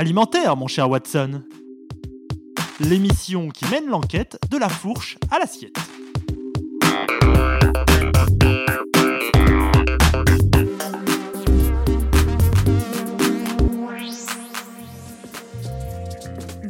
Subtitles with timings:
[0.00, 1.42] Alimentaire, mon cher Watson.
[2.80, 5.76] L'émission qui mène l'enquête de la fourche à l'assiette.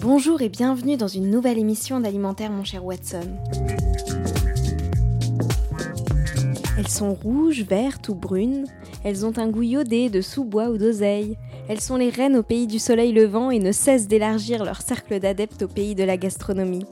[0.01, 3.39] Bonjour et bienvenue dans une nouvelle émission d'Alimentaire mon cher Watson.
[6.77, 8.65] Elles sont rouges, vertes ou brunes,
[9.05, 11.39] elles ont un goût iodé de sous-bois ou d'oseille,
[11.71, 15.21] elles sont les reines au pays du soleil levant et ne cessent d'élargir leur cercle
[15.21, 16.85] d'adeptes au pays de la gastronomie,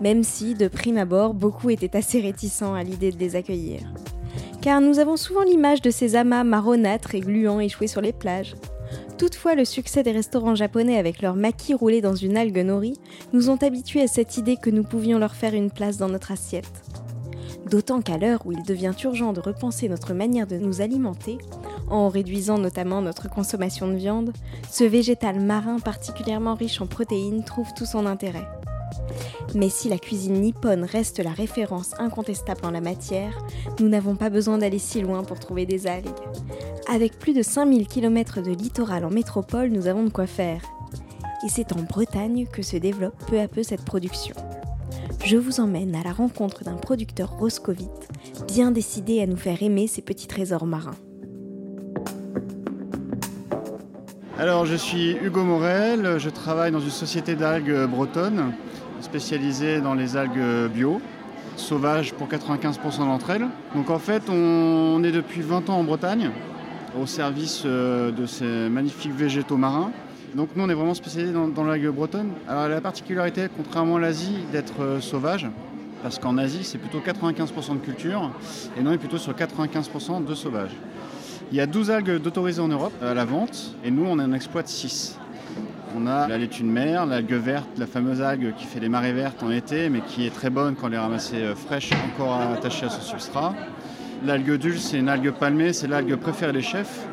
[0.00, 3.82] même si, de prime abord, beaucoup étaient assez réticents à l'idée de les accueillir.
[4.62, 8.56] Car nous avons souvent l'image de ces amas marronâtres et gluants échoués sur les plages,
[9.16, 12.94] Toutefois, le succès des restaurants japonais avec leur maquis roulés dans une algue nori
[13.32, 16.32] nous ont habitués à cette idée que nous pouvions leur faire une place dans notre
[16.32, 16.84] assiette.
[17.70, 21.38] D'autant qu'à l'heure où il devient urgent de repenser notre manière de nous alimenter,
[21.88, 24.32] en réduisant notamment notre consommation de viande,
[24.70, 28.46] ce végétal marin particulièrement riche en protéines trouve tout son intérêt.
[29.54, 33.38] Mais si la cuisine nippone reste la référence incontestable en la matière,
[33.80, 36.08] nous n'avons pas besoin d'aller si loin pour trouver des algues.
[36.88, 40.62] Avec plus de 5000 km de littoral en métropole, nous avons de quoi faire.
[41.44, 44.34] Et c'est en Bretagne que se développe peu à peu cette production.
[45.24, 48.08] Je vous emmène à la rencontre d'un producteur roscovite,
[48.46, 50.94] bien décidé à nous faire aimer ces petits trésors marins.
[54.38, 58.52] Alors, je suis Hugo Morel, je travaille dans une société d'algues bretonne
[59.00, 61.00] spécialisée dans les algues bio,
[61.56, 63.46] sauvages pour 95% d'entre elles.
[63.74, 66.32] Donc en fait, on est depuis 20 ans en Bretagne,
[67.00, 69.90] au service euh, de ces magnifiques végétaux marins.
[70.34, 72.32] Donc nous, on est vraiment spécialisé dans, l'algue bretonne.
[72.46, 75.46] Alors la particularité, contrairement à l'Asie, d'être euh, sauvage,
[76.02, 78.30] parce qu'en Asie, c'est plutôt 95% de culture,
[78.76, 80.76] et nous, on est plutôt sur 95% de sauvage.
[81.52, 84.32] Il y a 12 algues d'autorisées en Europe à la vente, et nous, on en
[84.32, 85.16] exploite 6.
[85.96, 89.12] On a la laitue de mer, l'algue verte, la fameuse algue qui fait des marées
[89.12, 92.34] vertes en été, mais qui est très bonne quand elle est ramassée euh, fraîche, encore
[92.34, 93.54] attachée à son substrat.
[94.24, 97.06] L'algue dulce, c'est une algue palmée, c'est l'algue préférée des chefs.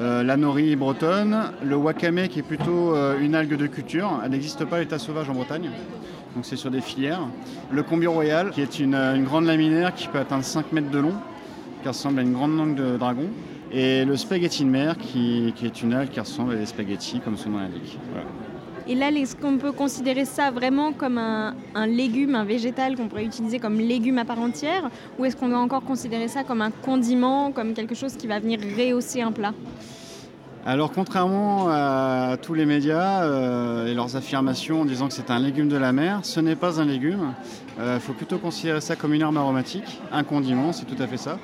[0.00, 4.30] Euh, la nori bretonne, le wakame qui est plutôt euh, une algue de culture, elle
[4.30, 5.70] n'existe pas à l'état sauvage en Bretagne,
[6.34, 7.20] donc c'est sur des filières.
[7.70, 10.98] Le combi royal qui est une, une, grande laminaire qui peut atteindre 5 mètres de
[10.98, 11.14] long,
[11.82, 13.28] qui ressemble à une grande langue de dragon.
[13.72, 17.36] Et le spaghetti de mer, qui, est une algue qui ressemble à des spaghettis, comme
[17.36, 17.98] son nom l'indique.
[18.88, 21.54] Et là, est-ce qu'on peut considérer ça vraiment comme un,
[21.86, 24.88] légume, un végétal qu'on pourrait utiliser comme légume à part entière
[25.18, 28.38] Ou est-ce qu'on doit encore considérer ça comme un condiment, comme quelque chose qui va
[28.38, 29.52] venir rehausser un plat?
[30.64, 35.38] Alors contrairement à tous les médias euh, et leurs affirmations en disant que c'est un
[35.38, 37.34] légume de la mer, ce n'est pas un légume.
[37.78, 41.06] Il euh, faut plutôt considérer ça comme une arme aromatique, un condiment, c'est tout à
[41.06, 41.38] fait ça.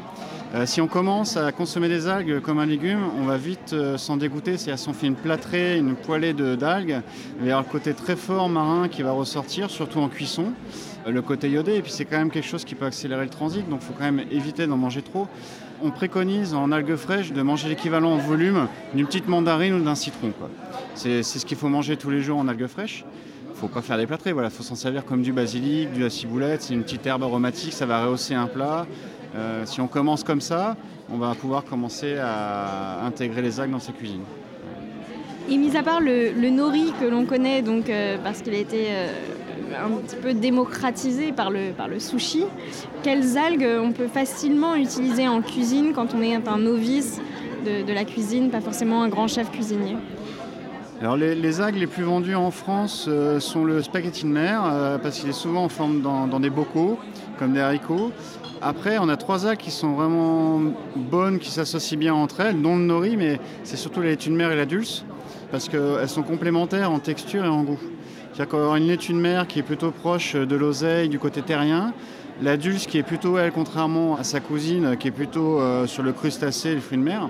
[0.54, 3.96] Euh, si on commence à consommer des algues comme un légume, on va vite euh,
[3.96, 4.58] s'en dégoûter.
[4.58, 7.00] C'est-à-dire si on fait une plâtrée, une poêlée d'algues,
[7.40, 10.52] il y avoir le côté très fort marin qui va ressortir, surtout en cuisson.
[11.06, 13.30] Euh, le côté iodé, et puis c'est quand même quelque chose qui peut accélérer le
[13.30, 15.26] transit, donc il faut quand même éviter d'en manger trop.
[15.82, 19.94] On préconise en algues fraîches de manger l'équivalent en volume d'une petite mandarine ou d'un
[19.94, 20.32] citron.
[20.94, 23.04] C'est ce qu'il faut manger tous les jours en algues fraîches
[23.62, 26.74] faut pas faire des plâtrés, voilà, faut s'en servir comme du basilic, du ciboulette, c'est
[26.74, 28.88] une petite herbe aromatique, ça va rehausser un plat.
[29.36, 30.76] Euh, si on commence comme ça,
[31.08, 34.22] on va pouvoir commencer à intégrer les algues dans sa cuisine.
[35.48, 38.86] Et mis à part le, nori que l'on connaît, donc, euh, parce qu'il a été
[38.88, 39.06] euh,
[39.80, 42.42] un petit peu démocratisé par le sushi,
[43.04, 47.20] quelles algues on peut facilement utiliser en cuisine quand on est un novice
[47.64, 49.94] de, la cuisine, pas forcément un grand chef cuisinier?
[51.02, 55.28] Alors les, algues les plus vendues en France sont le spaghetti de mer, parce qu'il
[55.28, 56.96] est souvent en forme dans, des bocaux,
[57.40, 58.12] comme des haricots.
[58.60, 60.60] Après, on a trois algues qui sont vraiment
[60.94, 64.36] bonnes, qui s'associent bien entre elles, dont le nori, mais c'est surtout la laitue de
[64.36, 65.04] mer et la dulce,
[65.50, 67.80] parce qu'elles sont complémentaires en texture et en goût.
[68.32, 71.92] C'est-à-dire qu'on une laitue de mer qui est plutôt proche de l'oseille du côté terrien,
[72.40, 76.04] la dulce qui est plutôt, elle, contrairement à sa cousine, qui est plutôt euh, sur
[76.04, 77.28] le crustacé, les fruits de mer,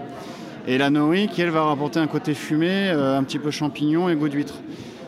[0.66, 4.08] et la nori qui, elle, va rapporter un côté fumé, euh, un petit peu champignon
[4.08, 4.54] et goût d'huître.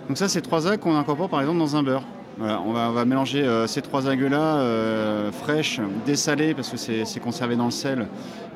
[0.08, 2.02] Donc ça, c'est trois algues qu'on incorpore par exemple dans un beurre
[2.40, 7.66] on, va, mélanger euh, ces trois algues-là, euh, fraîches, dessalées, parce que c'est conservé dans
[7.66, 8.08] le sel,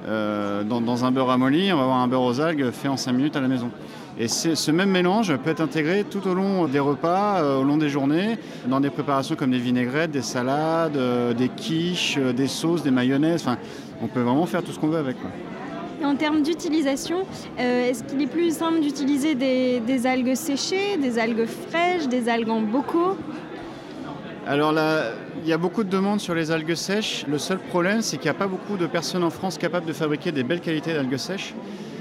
[0.05, 1.73] dans, un beurre amolli.
[1.73, 3.71] On va avoir un beurre aux algues fait en 5 minutes à la maison.
[4.19, 7.89] Et ce même mélange peut être intégré tout au long des repas, au long des
[7.89, 8.37] journées,
[8.67, 10.99] dans des préparations comme des vinaigrettes, des salades,
[11.37, 13.43] des quiches, des sauces, des mayonnaises.
[13.43, 13.59] Enfin,
[14.03, 15.17] on peut vraiment faire tout ce qu'on veut avec.
[16.05, 17.27] En termes d'utilisation,
[17.59, 22.61] est-ce qu'il est plus simple d'utiliser des, algues séchées, des algues fraîches, des algues en
[22.61, 23.17] bocaux?
[24.47, 25.11] Alors là,
[25.43, 27.27] il y a beaucoup de demandes sur les algues sèches.
[27.29, 29.93] Le seul problème, c'est qu'il n'y a pas beaucoup de personnes en France capables de
[29.93, 31.55] fabriquer des belles qualités d'algues sèches,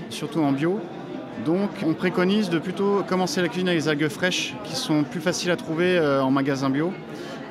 [0.10, 0.80] surtout en bio.
[1.46, 5.22] Donc on préconise de plutôt commencer la cuisine avec des algues fraîches qui sont plus
[5.22, 6.94] faciles à trouver euh, en magasin bio.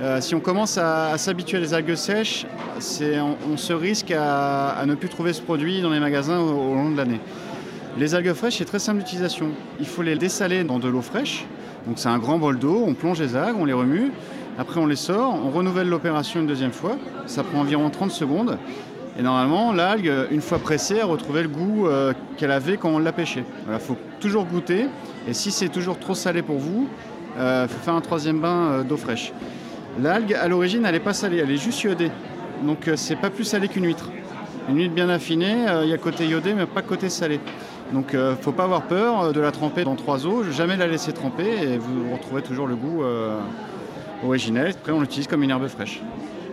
[0.03, 2.47] Euh, si on commence à, s'habituer à des algues sèches,
[2.77, 6.97] on, se risque à, ne plus trouver ce produit dans les magasins au, long de
[6.99, 7.21] l'année.
[7.97, 9.49] Les algues fraîches, c'est très simple d'utilisation.
[9.81, 11.47] Il faut les dessaler dans de l'eau fraîche.
[11.87, 14.13] Donc c'est un grand bol d'eau, on plonge les algues, on les remue.
[14.59, 16.99] Après on les sort, on renouvelle l'opération une deuxième fois.
[17.27, 18.59] Ça prend environ 30 secondes.
[19.19, 22.99] Et normalement, l'algue, une fois pressée, a retrouvé le goût euh, qu'elle avait quand on
[22.99, 23.45] l'a pêchée.
[23.73, 24.89] Il faut toujours goûter.
[25.27, 26.87] Et si c'est toujours trop salé pour vous,
[27.37, 29.33] il euh, faut faire un troisième bain d'eau fraîche.
[30.01, 32.11] L'algue, à l'origine, elle n'est pas salée, elle est juste iodée.
[32.65, 34.11] Donc c'est pas plus salé qu'une huître.
[34.69, 37.41] Une huître bien affinée, il y a côté iodé, mais pas côté salé.
[37.93, 41.13] Donc ne faut pas avoir peur de la tremper dans trois eaux, jamais la laisser
[41.13, 43.03] tremper et vous retrouverez toujours le goût
[44.25, 44.69] originel.
[44.71, 46.01] Après on l'utilise comme une herbe fraîche.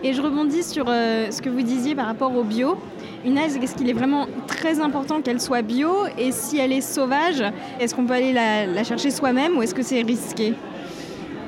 [0.04, 2.76] Et je rebondis sur euh, ce que vous disiez par rapport au bio.
[3.24, 5.94] Une algue, est-ce qu'il est vraiment très important qu'elle soit bio?
[6.18, 7.42] Et si elle est sauvage,
[7.80, 10.52] est-ce qu'on peut aller la, chercher soi-même ou est-ce que c'est risqué?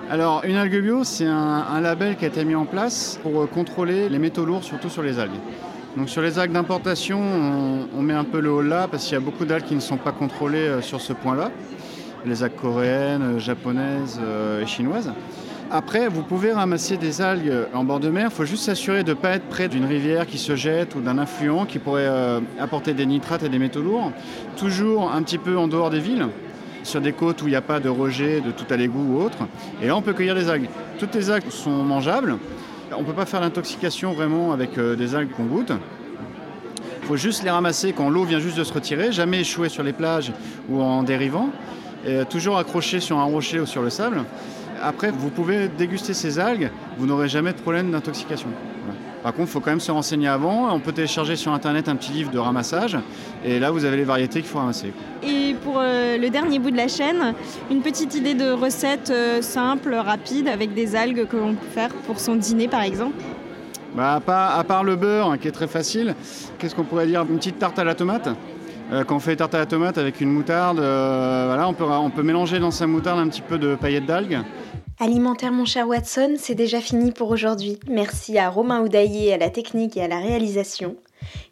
[0.09, 3.47] Alors, une algue bio, c'est un, label qui a été mis en place pour euh,
[3.47, 5.41] contrôler les métaux lourds, surtout sur les algues.
[5.97, 7.21] Donc, sur les algues d'importation,
[7.93, 9.81] on, met un peu le haut là parce qu'il y a beaucoup d'algues qui ne
[9.81, 11.51] sont pas contrôlées euh, sur ce point-là.
[12.25, 14.21] Les algues coréennes, japonaises
[14.63, 15.13] et chinoises.
[15.71, 18.29] Après, vous pouvez ramasser des algues en bord de mer.
[18.31, 21.01] Il faut juste s'assurer de ne pas être près d'une rivière qui se jette ou
[21.01, 24.13] d'un affluent qui pourrait euh, apporter des nitrates et des métaux lourds.
[24.57, 26.29] Toujours un petit peu en dehors des villes,
[26.87, 29.21] sur des côtes où il n'y a pas de rejet, de tout à l'égout ou
[29.21, 29.39] autre.
[29.83, 30.69] Et là, on peut cueillir des algues.
[30.99, 32.39] Toutes les algues sont mangeables.
[32.97, 35.73] On ne peut pas faire l'intoxication vraiment avec euh, des algues qu'on goûte.
[37.03, 39.83] Il faut juste les ramasser quand l'eau vient juste de se retirer, jamais échouer sur
[39.83, 40.33] les plages
[40.69, 41.51] ou en dérivant,
[42.05, 44.25] et toujours accroché sur un rocher ou sur le sable.
[44.83, 48.49] Après, vous pouvez déguster ces algues, vous n'aurez jamais de problème d'intoxication.
[49.27, 50.73] Par contre, il faut quand même se renseigner avant.
[50.73, 52.97] On peut télécharger sur Internet un petit livre de ramassage.
[53.45, 54.93] Et là, vous avez les variétés qu'il faut ramasser.
[55.25, 57.35] Et pour euh, le dernier bout de la chaîne,
[57.69, 61.89] une petite idée de recette euh, simple, rapide, avec des algues que l'on peut faire
[62.07, 63.17] pour son dîner, par exemple
[63.97, 66.15] bah, à, part, le beurre, hein, qui est très facile,
[66.61, 67.27] qu'est-ce qu'on pourrait dire?
[67.29, 68.29] Une petite tarte à la tomate?
[68.93, 71.83] Euh, quand on fait des tartes à la tomate avec une moutarde, voilà, on peut,
[71.83, 74.39] on peut mélanger dans sa moutarde un petit peu de paillettes d'algues.
[74.99, 77.79] Alimentaire mon cher Watson, c'est déjà fini pour aujourd'hui.
[77.87, 80.97] Merci à Romain Oudaillé à la technique et à la réalisation.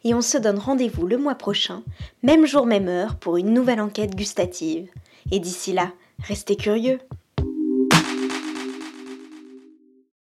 [0.03, 1.83] Et on se donne rendez-vous le mois prochain,
[2.23, 4.89] même jour, même heure, pour une nouvelle enquête gustative.
[5.31, 5.91] Et d'ici là,
[6.23, 6.97] restez curieux.